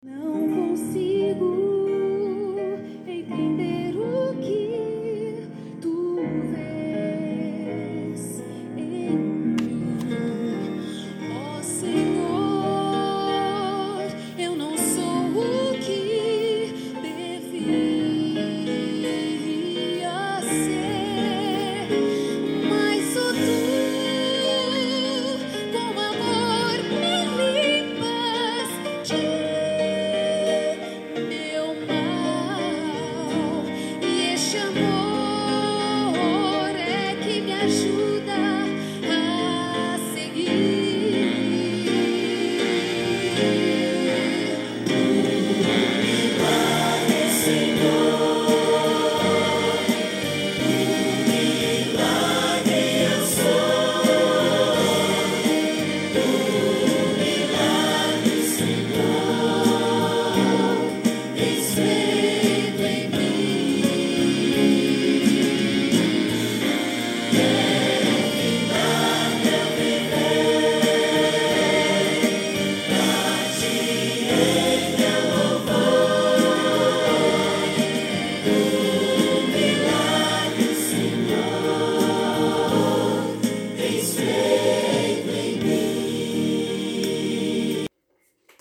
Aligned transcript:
Não 0.00 0.48
consigo. 0.48 1.67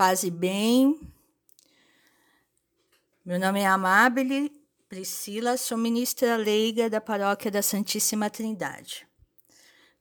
Paz 0.08 0.23
e 0.23 0.31
bem. 0.31 0.97
Meu 3.25 3.38
nome 3.38 3.59
é 3.59 3.66
Amabile 3.66 4.50
Priscila, 4.88 5.58
sou 5.58 5.77
ministra 5.77 6.38
leiga 6.38 6.89
da 6.89 7.02
Paróquia 7.02 7.52
da 7.52 7.61
Santíssima 7.61 8.30
Trindade. 8.30 9.05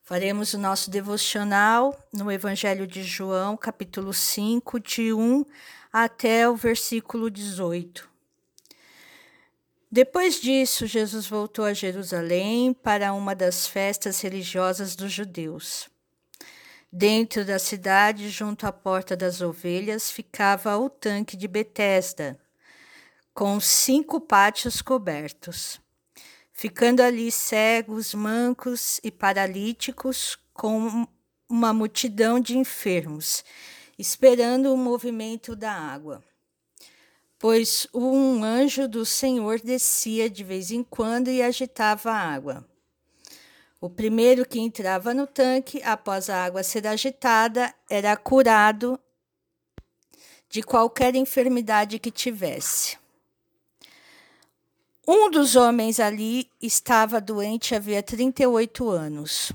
Faremos 0.05 0.55
o 0.55 0.59
nosso 0.59 0.93
devocional 0.93 1.93
no 2.13 2.31
Evangelho 2.31 2.87
de 2.87 3.03
João, 3.03 3.57
capítulo 3.57 4.15
5, 4.15 4.79
de 4.79 5.13
1 5.13 5.45
até 5.93 6.49
o 6.49 6.55
versículo 6.55 7.29
18. 7.29 8.09
Depois 9.91 10.41
disso, 10.41 10.87
Jesus 10.87 11.27
voltou 11.27 11.65
a 11.65 11.75
Jerusalém 11.75 12.73
para 12.73 13.13
uma 13.13 13.35
das 13.35 13.67
festas 13.67 14.21
religiosas 14.21 14.95
dos 14.95 15.11
judeus. 15.11 15.91
Dentro 16.93 17.45
da 17.45 17.59
cidade, 17.59 18.31
junto 18.31 18.67
à 18.67 18.73
Porta 18.73 19.17
das 19.17 19.41
Ovelhas, 19.41 20.11
ficava 20.11 20.77
o 20.79 20.89
tanque 20.89 21.37
de 21.37 21.49
Betesda, 21.49 22.39
com 23.35 23.61
cinco 23.61 24.21
pátios 24.21 24.81
cobertos. 24.81 25.81
Ficando 26.53 27.03
ali 27.03 27.31
cegos, 27.31 28.15
mancos 28.15 28.99
e 29.05 29.11
paralíticos, 29.11 30.39
com 30.55 31.07
uma 31.49 31.73
multidão 31.73 32.41
de 32.41 32.57
enfermos, 32.57 33.45
esperando 33.99 34.73
o 34.73 34.77
movimento 34.77 35.55
da 35.55 35.73
água. 35.73 36.25
Pois 37.39 37.87
um 37.93 38.43
anjo 38.43 38.89
do 38.89 39.05
Senhor 39.05 39.61
descia 39.61 40.31
de 40.31 40.43
vez 40.43 40.71
em 40.71 40.83
quando 40.83 41.29
e 41.29 41.43
agitava 41.43 42.11
a 42.11 42.35
água. 42.35 42.67
O 43.87 43.89
primeiro 43.89 44.45
que 44.45 44.59
entrava 44.59 45.15
no 45.15 45.29
tanque, 45.29 45.81
após 45.85 46.29
a 46.29 46.45
água 46.45 46.65
ser 46.65 46.89
agitada, 46.89 47.73
era 47.89 48.17
curado 48.17 48.99
de 50.49 50.61
qualquer 50.61 51.15
enfermidade 51.15 52.01
que 52.01 52.11
tivesse. 52.11 52.99
Um 55.07 55.31
dos 55.31 55.55
homens 55.55 56.01
ali 56.01 56.51
estava 56.61 57.21
doente 57.21 57.77
havia 57.77 58.03
38 58.03 58.91
anos. 58.91 59.53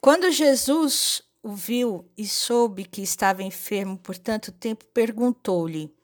Quando 0.00 0.32
Jesus 0.32 1.22
o 1.44 1.54
viu 1.54 2.10
e 2.18 2.26
soube 2.26 2.84
que 2.84 3.02
estava 3.02 3.40
enfermo 3.40 3.96
por 3.96 4.18
tanto 4.18 4.50
tempo, 4.50 4.84
perguntou-lhe: 4.86 5.94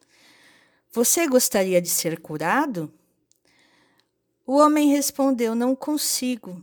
Você 0.93 1.27
gostaria 1.27 1.83
de 1.83 1.89
ser 1.89 2.21
curado? 2.21 2.95
O 4.47 4.57
homem 4.59 4.93
respondeu: 4.93 5.57
Não 5.57 5.75
consigo 5.75 6.63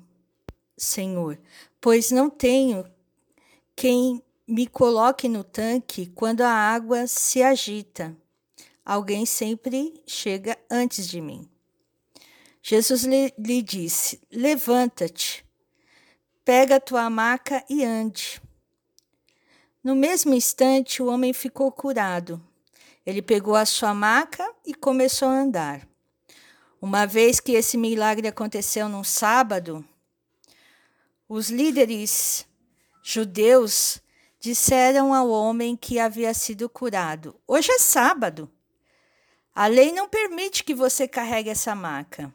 Senhor, 0.79 1.37
pois 1.81 2.09
não 2.09 2.29
tenho 2.29 2.89
quem 3.75 4.23
me 4.47 4.65
coloque 4.65 5.27
no 5.27 5.43
tanque 5.43 6.07
quando 6.07 6.41
a 6.41 6.51
água 6.51 7.05
se 7.05 7.43
agita. 7.43 8.15
Alguém 8.83 9.25
sempre 9.25 10.01
chega 10.07 10.57
antes 10.71 11.07
de 11.07 11.21
mim. 11.21 11.47
Jesus 12.63 13.03
lhe, 13.03 13.33
lhe 13.37 13.61
disse: 13.61 14.19
Levanta-te, 14.31 15.45
pega 16.43 16.77
a 16.77 16.79
tua 16.79 17.09
maca 17.09 17.63
e 17.69 17.83
ande. 17.83 18.41
No 19.83 19.95
mesmo 19.95 20.33
instante, 20.33 21.01
o 21.01 21.07
homem 21.07 21.33
ficou 21.33 21.71
curado. 21.71 22.41
Ele 23.05 23.21
pegou 23.21 23.55
a 23.55 23.65
sua 23.65 23.93
maca 23.93 24.49
e 24.65 24.73
começou 24.73 25.27
a 25.27 25.41
andar. 25.41 25.87
Uma 26.81 27.05
vez 27.05 27.39
que 27.39 27.53
esse 27.53 27.77
milagre 27.77 28.27
aconteceu 28.27 28.87
num 28.87 29.03
sábado, 29.03 29.85
os 31.29 31.51
líderes 31.51 32.47
judeus 33.03 34.01
disseram 34.39 35.13
ao 35.13 35.29
homem 35.29 35.75
que 35.75 35.99
havia 35.99 36.33
sido 36.33 36.67
curado: 36.67 37.39
Hoje 37.47 37.71
é 37.71 37.77
sábado. 37.77 38.51
A 39.53 39.67
lei 39.67 39.91
não 39.91 40.09
permite 40.09 40.63
que 40.63 40.73
você 40.73 41.07
carregue 41.07 41.51
essa 41.51 41.75
maca. 41.75 42.33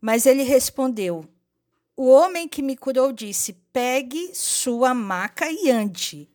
Mas 0.00 0.24
ele 0.24 0.42
respondeu: 0.42 1.28
O 1.94 2.08
homem 2.08 2.48
que 2.48 2.62
me 2.62 2.76
curou 2.76 3.12
disse: 3.12 3.52
Pegue 3.70 4.34
sua 4.34 4.94
maca 4.94 5.50
e 5.50 5.70
ande. 5.70 6.30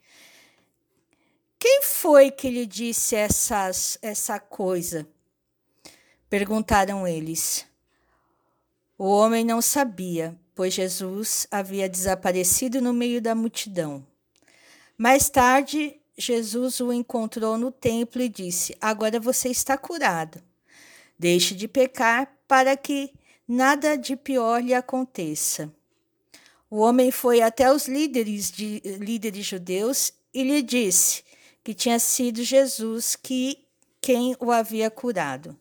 Quem 1.57 1.81
foi 1.81 2.29
que 2.29 2.49
lhe 2.49 2.65
disse 2.67 3.15
essas, 3.15 3.97
essa 4.01 4.39
coisa? 4.39 5.07
Perguntaram 6.29 7.07
eles. 7.07 7.68
O 9.01 9.05
homem 9.05 9.45
não 9.45 9.61
sabia, 9.61 10.37
pois 10.53 10.73
Jesus 10.73 11.47
havia 11.49 11.87
desaparecido 11.87 12.81
no 12.81 12.91
meio 12.91 13.21
da 13.21 13.33
multidão. 13.33 14.05
Mais 14.97 15.29
tarde, 15.29 15.95
Jesus 16.17 16.81
o 16.81 16.91
encontrou 16.91 17.57
no 17.57 17.71
templo 17.71 18.21
e 18.21 18.27
disse: 18.27 18.75
Agora 18.81 19.17
você 19.17 19.47
está 19.47 19.77
curado. 19.77 20.43
Deixe 21.17 21.55
de 21.55 21.65
pecar 21.65 22.29
para 22.45 22.75
que 22.75 23.13
nada 23.47 23.97
de 23.97 24.17
pior 24.17 24.61
lhe 24.61 24.73
aconteça. 24.73 25.73
O 26.69 26.79
homem 26.79 27.09
foi 27.09 27.39
até 27.39 27.71
os 27.71 27.87
líderes, 27.87 28.51
de, 28.51 28.81
líderes 28.99 29.45
judeus 29.45 30.11
e 30.33 30.43
lhe 30.43 30.61
disse 30.61 31.23
que 31.63 31.73
tinha 31.73 31.99
sido 31.99 32.43
Jesus 32.43 33.15
que 33.15 33.65
quem 34.01 34.35
o 34.41 34.51
havia 34.51 34.91
curado. 34.91 35.57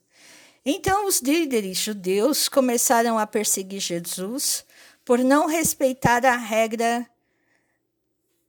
Então 0.70 1.06
os 1.06 1.20
líderes 1.20 1.78
judeus 1.78 2.46
começaram 2.46 3.18
a 3.18 3.26
perseguir 3.26 3.80
Jesus 3.80 4.66
por 5.02 5.18
não 5.18 5.46
respeitar 5.46 6.26
a 6.26 6.36
regra 6.36 7.08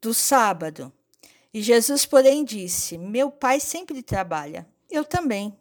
do 0.02 0.14
sábado. 0.14 0.92
E 1.54 1.62
Jesus, 1.62 2.06
porém, 2.06 2.44
disse: 2.44 2.98
Meu 2.98 3.32
pai 3.32 3.62
sempre 3.62 4.04
trabalha, 4.04 4.68
eu 4.92 5.06
também. 5.06 5.58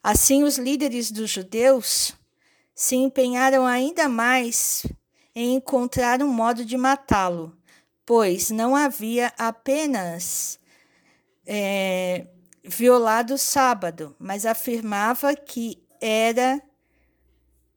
Assim, 0.00 0.44
os 0.44 0.56
líderes 0.56 1.10
dos 1.10 1.30
judeus 1.30 2.14
se 2.72 2.94
empenharam 2.94 3.66
ainda 3.66 4.08
mais 4.08 4.86
em 5.34 5.56
encontrar 5.56 6.22
um 6.22 6.28
modo 6.28 6.64
de 6.64 6.76
matá-lo, 6.76 7.58
pois 8.06 8.50
não 8.50 8.76
havia 8.76 9.32
apenas 9.36 10.60
é, 11.44 12.28
violado 12.66 13.34
o 13.34 13.38
sábado, 13.38 14.14
mas 14.18 14.44
afirmava 14.44 15.34
que 15.34 15.82
era 16.00 16.60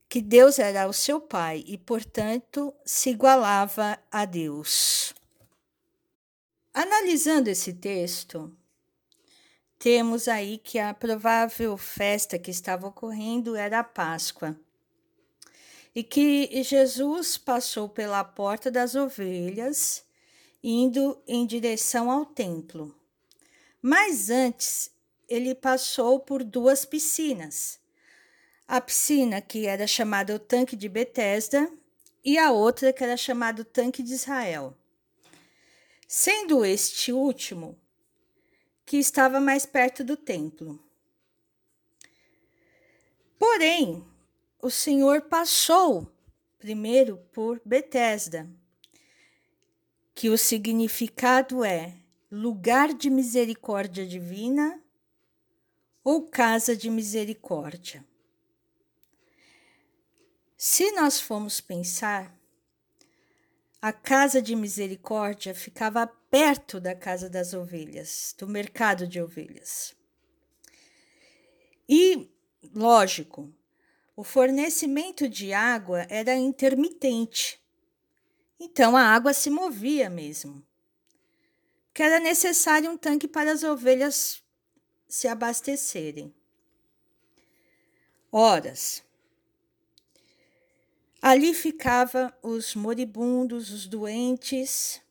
que 0.09 0.21
Deus 0.21 0.57
era 0.57 0.87
o 0.87 0.93
seu 0.93 1.21
pai 1.21 1.63
e, 1.67 1.77
portanto, 1.77 2.73
se 2.83 3.11
igualava 3.11 3.99
a 4.11 4.25
Deus. 4.25 5.13
Analisando 6.73 7.49
esse 7.49 7.73
texto, 7.73 8.51
temos 9.77 10.27
aí 10.27 10.57
que 10.57 10.79
a 10.79 10.93
provável 10.93 11.77
festa 11.77 12.39
que 12.39 12.49
estava 12.49 12.87
ocorrendo 12.87 13.55
era 13.55 13.79
a 13.79 13.83
Páscoa. 13.83 14.59
E 15.93 16.03
que 16.03 16.63
Jesus 16.63 17.37
passou 17.37 17.87
pela 17.87 18.23
porta 18.23 18.71
das 18.71 18.95
ovelhas, 18.95 20.03
indo 20.63 21.21
em 21.27 21.45
direção 21.45 22.09
ao 22.09 22.25
templo. 22.25 22.98
Mas 23.81 24.29
antes, 24.29 24.91
ele 25.27 25.55
passou 25.55 26.19
por 26.19 26.43
duas 26.43 26.85
piscinas. 26.85 27.79
A 28.67 28.81
piscina 28.81 29.41
que 29.41 29.65
era 29.65 29.87
chamada 29.87 30.35
o 30.35 30.39
Tanque 30.39 30.75
de 30.75 30.89
Betesda 30.89 31.71
e 32.23 32.37
a 32.37 32.51
outra 32.51 32.91
que 32.91 33.03
era 33.03 33.15
chamada 33.15 33.61
o 33.61 33.65
Tanque 33.65 34.03
de 34.03 34.13
Israel. 34.13 34.75
Sendo 36.07 36.65
este 36.65 37.11
último 37.11 37.79
que 38.85 38.97
estava 38.97 39.39
mais 39.39 39.65
perto 39.65 40.03
do 40.03 40.17
templo. 40.17 40.83
Porém, 43.37 44.03
o 44.61 44.69
Senhor 44.69 45.21
passou 45.21 46.11
primeiro 46.57 47.17
por 47.31 47.61
Betesda, 47.63 48.49
que 50.13 50.29
o 50.29 50.37
significado 50.37 51.63
é 51.63 51.98
lugar 52.31 52.93
de 52.93 53.09
misericórdia 53.09 54.05
divina 54.05 54.81
ou 56.03 56.27
casa 56.27 56.75
de 56.75 56.89
misericórdia. 56.89 58.05
Se 60.55 60.91
nós 60.91 61.19
formos 61.19 61.61
pensar, 61.61 62.37
a 63.81 63.93
casa 63.93 64.41
de 64.41 64.55
misericórdia 64.55 65.55
ficava 65.55 66.05
perto 66.05 66.79
da 66.79 66.93
casa 66.93 67.29
das 67.29 67.53
ovelhas, 67.53 68.35
do 68.37 68.47
mercado 68.47 69.07
de 69.07 69.21
ovelhas. 69.21 69.95
E, 71.87 72.29
lógico, 72.75 73.51
o 74.15 74.23
fornecimento 74.23 75.29
de 75.29 75.53
água 75.53 76.05
era 76.09 76.35
intermitente. 76.35 77.59
Então 78.59 78.97
a 78.97 79.01
água 79.01 79.33
se 79.33 79.49
movia 79.49 80.09
mesmo. 80.09 80.68
Que 81.99 82.03
era 82.03 82.17
necessário 82.17 82.89
um 82.89 82.95
tanque 82.95 83.27
para 83.27 83.51
as 83.51 83.61
ovelhas 83.61 84.41
se 85.05 85.27
abastecerem. 85.27 86.33
Horas. 88.31 89.03
Ali 91.21 91.53
ficavam 91.53 92.31
os 92.41 92.73
moribundos, 92.73 93.69
os 93.69 93.85
doentes. 93.85 95.01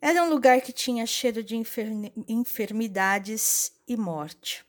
Era 0.00 0.22
um 0.22 0.30
lugar 0.30 0.60
que 0.60 0.72
tinha 0.72 1.04
cheiro 1.04 1.42
de 1.42 1.56
enfermidades 2.28 3.72
e 3.88 3.96
morte. 3.96 4.64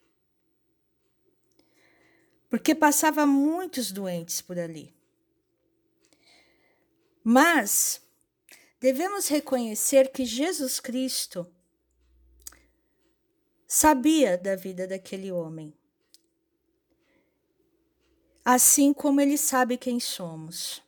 Porque 2.50 2.74
passava 2.74 3.24
muitos 3.28 3.92
doentes 3.92 4.42
por 4.42 4.58
ali. 4.58 4.92
Mas 7.24 8.02
devemos 8.82 9.30
reconhecer 9.30 10.12
que 10.12 10.26
Jesus 10.26 10.82
Cristo 10.82 11.48
sabia 13.66 14.38
da 14.38 14.58
vida 14.58 14.86
daquele 14.86 15.32
homem 15.32 15.74
assim 18.44 18.94
como 18.94 19.22
ele 19.22 19.38
sabe 19.38 19.78
quem 19.78 20.00
somos. 20.00 20.82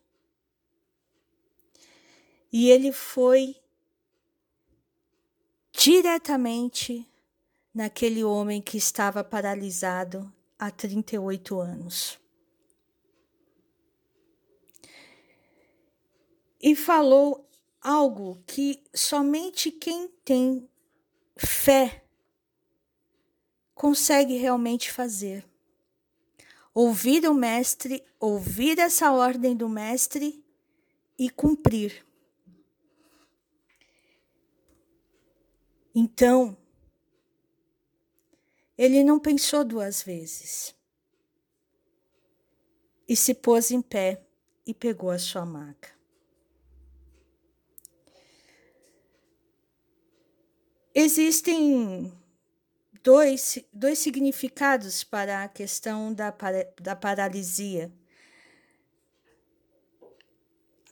E 2.51 2.69
ele 2.69 2.91
foi 2.91 3.55
diretamente 5.71 7.07
naquele 7.73 8.23
homem 8.23 8.61
que 8.61 8.77
estava 8.77 9.23
paralisado 9.23 10.31
há 10.57 10.69
38 10.69 11.59
anos. 11.59 12.19
E 16.61 16.75
falou 16.75 17.49
algo 17.83 18.41
que 18.47 18.81
somente 18.93 19.69
quem 19.69 20.07
tem 20.23 20.69
fé 21.35 22.05
consegue 23.75 24.37
realmente 24.37 24.91
fazer 24.91 25.45
ouvir 26.73 27.27
o 27.29 27.33
Mestre, 27.33 28.03
ouvir 28.19 28.79
essa 28.79 29.11
ordem 29.11 29.55
do 29.55 29.69
Mestre 29.69 30.43
e 31.17 31.29
cumprir. 31.29 32.05
Então, 35.93 36.57
ele 38.75 39.03
não 39.03 39.19
pensou 39.19 39.63
duas 39.63 40.01
vezes 40.01 40.75
e 43.07 43.15
se 43.15 43.35
pôs 43.35 43.69
em 43.69 43.81
pé 43.81 44.25
e 44.65 44.73
pegou 44.73 45.11
a 45.11 45.19
sua 45.19 45.45
maca. 45.45 45.92
Existem 50.95 52.13
dois, 53.01 53.57
dois 53.73 53.97
significados 53.97 55.03
para 55.03 55.43
a 55.43 55.47
questão 55.47 56.13
da, 56.13 56.31
da 56.79 56.95
paralisia. 56.95 57.91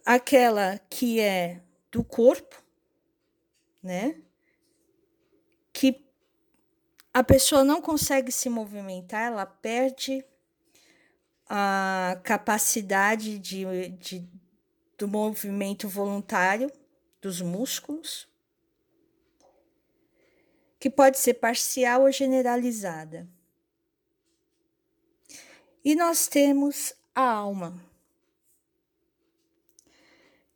Aquela 0.04 0.80
que 0.90 1.20
é 1.20 1.62
do 1.92 2.04
corpo, 2.04 2.64
né? 3.84 4.20
Que 5.72 6.04
a 7.14 7.24
pessoa 7.24 7.64
não 7.64 7.80
consegue 7.80 8.32
se 8.32 8.50
movimentar, 8.50 9.32
ela 9.32 9.46
perde 9.46 10.26
a 11.48 12.20
capacidade 12.24 13.38
de, 13.38 13.90
de, 13.90 14.28
do 14.98 15.08
movimento 15.08 15.88
voluntário 15.88 16.72
dos 17.22 17.40
músculos 17.40 18.32
que 20.82 20.90
pode 20.90 21.20
ser 21.20 21.36
parcial 21.36 22.02
ou 22.02 22.12
generalizada. 22.12 23.30
E 25.86 25.94
nós 25.94 26.26
temos 26.26 26.96
a 27.14 27.22
alma, 27.22 27.80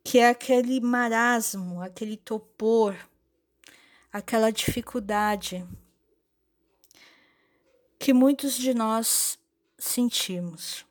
que 0.03 0.17
é 0.17 0.29
aquele 0.29 0.81
marasmo, 0.81 1.79
aquele 1.79 2.17
topor, 2.17 2.97
aquela 4.11 4.51
dificuldade 4.51 5.63
que 7.99 8.11
muitos 8.11 8.57
de 8.57 8.73
nós 8.73 9.37
sentimos. 9.77 10.87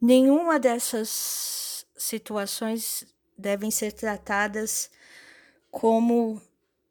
Nenhuma 0.00 0.60
dessas 0.60 1.84
situações 1.96 3.12
devem 3.36 3.72
ser 3.72 3.90
tratadas 3.90 4.88
como 5.72 6.40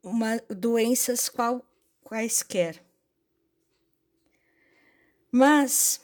uma, 0.03 0.37
doenças 0.49 1.29
qual, 1.29 1.63
quaisquer. 2.03 2.83
Mas 5.31 6.01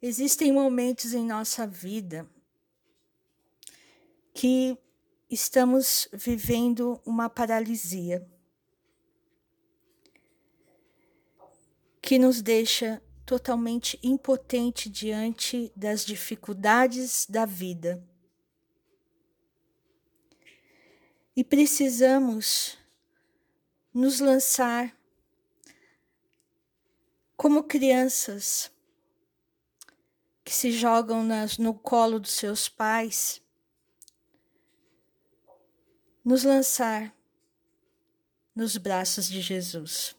existem 0.00 0.52
momentos 0.52 1.12
em 1.12 1.26
nossa 1.26 1.66
vida 1.66 2.26
que 4.32 4.78
estamos 5.28 6.08
vivendo 6.12 7.00
uma 7.04 7.28
paralisia 7.28 8.26
que 12.00 12.18
nos 12.18 12.40
deixa 12.40 13.02
totalmente 13.26 13.98
impotente 14.02 14.88
diante 14.88 15.72
das 15.74 16.04
dificuldades 16.04 17.26
da 17.28 17.44
vida. 17.44 18.13
E 21.36 21.42
precisamos 21.42 22.78
nos 23.92 24.20
lançar 24.20 24.96
como 27.36 27.64
crianças 27.64 28.70
que 30.44 30.52
se 30.52 30.70
jogam 30.70 31.24
nas, 31.24 31.58
no 31.58 31.74
colo 31.74 32.20
dos 32.20 32.32
seus 32.32 32.68
pais, 32.68 33.42
nos 36.24 36.44
lançar 36.44 37.14
nos 38.54 38.76
braços 38.76 39.28
de 39.28 39.40
Jesus. 39.40 40.14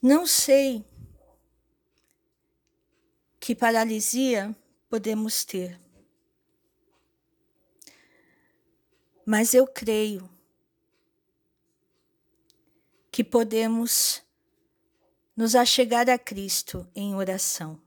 Não 0.00 0.26
sei 0.26 0.84
que 3.38 3.54
paralisia 3.54 4.54
podemos 4.92 5.42
ter. 5.42 5.80
Mas 9.24 9.54
eu 9.54 9.66
creio 9.66 10.28
que 13.10 13.24
podemos 13.24 14.22
nos 15.34 15.54
achegar 15.54 16.10
a 16.10 16.18
Cristo 16.18 16.86
em 16.94 17.14
oração. 17.14 17.80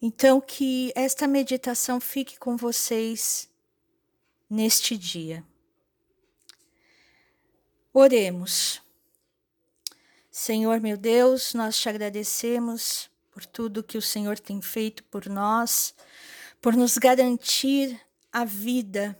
Então, 0.00 0.40
que 0.40 0.92
esta 0.94 1.26
meditação 1.26 2.00
fique 2.00 2.38
com 2.38 2.56
vocês 2.56 3.50
neste 4.48 4.96
dia. 4.96 5.44
Oremos. 7.92 8.80
Senhor 10.30 10.80
meu 10.80 10.96
Deus, 10.96 11.54
nós 11.54 11.76
te 11.76 11.88
agradecemos 11.88 13.10
por 13.32 13.44
tudo 13.44 13.82
que 13.82 13.98
o 13.98 14.02
Senhor 14.02 14.38
tem 14.38 14.62
feito 14.62 15.02
por 15.04 15.26
nós, 15.26 15.94
por 16.60 16.76
nos 16.76 16.98
garantir 16.98 18.00
a 18.30 18.44
vida, 18.44 19.18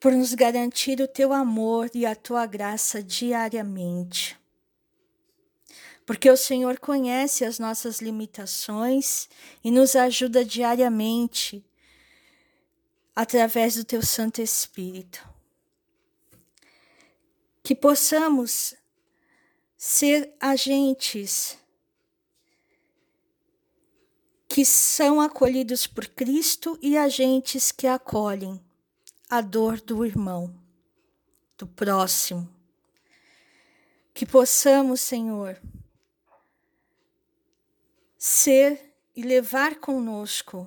por 0.00 0.12
nos 0.12 0.32
garantir 0.32 1.00
o 1.00 1.08
teu 1.08 1.32
amor 1.32 1.90
e 1.92 2.06
a 2.06 2.14
tua 2.14 2.46
graça 2.46 3.02
diariamente 3.02 4.38
porque 6.06 6.30
o 6.30 6.36
Senhor 6.36 6.78
conhece 6.78 7.44
as 7.44 7.58
nossas 7.58 8.00
limitações 8.00 9.28
e 9.62 9.72
nos 9.72 9.96
ajuda 9.96 10.44
diariamente 10.44 11.66
através 13.14 13.74
do 13.74 13.84
teu 13.84 14.00
Santo 14.00 14.40
Espírito. 14.40 15.28
Que 17.60 17.74
possamos 17.74 18.76
ser 19.76 20.32
agentes 20.38 21.58
que 24.56 24.64
são 24.64 25.20
acolhidos 25.20 25.86
por 25.86 26.06
Cristo 26.06 26.78
e 26.80 26.96
agentes 26.96 27.70
que 27.70 27.86
acolhem 27.86 28.58
a 29.28 29.42
dor 29.42 29.78
do 29.82 30.02
irmão, 30.02 30.58
do 31.58 31.66
próximo. 31.66 32.48
Que 34.14 34.24
possamos, 34.24 35.02
Senhor, 35.02 35.60
ser 38.16 38.96
e 39.14 39.20
levar 39.20 39.74
conosco 39.74 40.66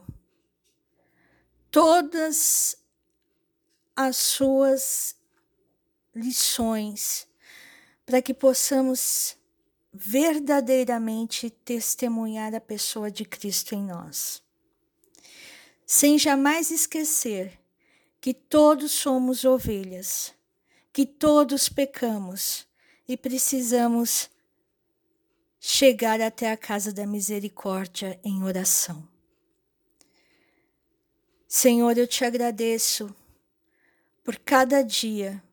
todas 1.72 2.78
as 3.96 4.16
suas 4.18 5.16
lições 6.14 7.28
para 8.06 8.22
que 8.22 8.36
possamos 8.36 9.36
verdadeiramente 9.92 11.50
testemunhar 11.50 12.54
a 12.54 12.62
pessoa 12.62 13.10
de 13.10 13.26
Cristo 13.26 13.74
em 13.74 13.84
nós. 13.84 14.42
Sem 15.86 16.18
jamais 16.20 16.70
esquecer 16.70 17.60
que 18.22 18.34
todos 18.34 18.92
somos 18.92 19.44
ovelhas, 19.44 20.34
que 20.94 21.06
todos 21.06 21.68
pecamos 21.68 22.68
e 23.08 23.18
precisamos 23.18 24.30
chegar 25.60 26.22
até 26.22 26.52
a 26.52 26.58
casa 26.58 26.94
da 26.94 27.06
misericórdia 27.06 28.20
em 28.24 28.44
oração. 28.44 29.08
Senhor, 31.48 31.98
eu 31.98 32.06
te 32.06 32.24
agradeço 32.24 33.14
por 34.24 34.38
cada 34.38 34.84
dia, 34.84 35.44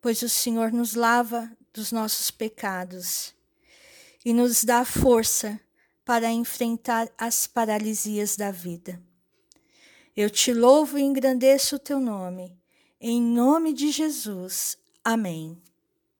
pois 0.00 0.22
o 0.22 0.28
Senhor 0.28 0.72
nos 0.72 0.94
lava 0.94 1.54
dos 1.74 1.92
nossos 1.92 2.30
pecados 2.30 3.34
e 4.24 4.32
nos 4.32 4.64
dá 4.64 4.84
força 4.84 5.60
para 6.04 6.30
enfrentar 6.30 7.08
as 7.16 7.46
paralisias 7.46 8.36
da 8.36 8.50
vida. 8.50 9.02
Eu 10.14 10.28
te 10.28 10.52
louvo 10.52 10.98
e 10.98 11.02
engrandeço 11.02 11.76
o 11.76 11.78
teu 11.78 11.98
nome. 11.98 12.58
Em 13.00 13.20
nome 13.20 13.72
de 13.72 13.90
Jesus. 13.90 14.76
Amém. 15.04 15.60